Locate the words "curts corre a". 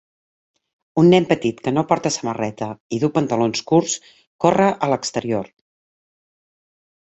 3.75-4.93